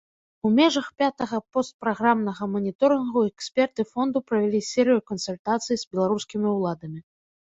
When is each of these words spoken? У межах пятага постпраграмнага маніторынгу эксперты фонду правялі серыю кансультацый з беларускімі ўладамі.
У 0.47 0.49
межах 0.59 0.87
пятага 1.01 1.37
постпраграмнага 1.57 2.43
маніторынгу 2.55 3.19
эксперты 3.31 3.81
фонду 3.93 4.17
правялі 4.31 4.63
серыю 4.71 4.99
кансультацый 5.13 5.75
з 5.83 5.91
беларускімі 5.93 6.47
ўладамі. 6.59 6.99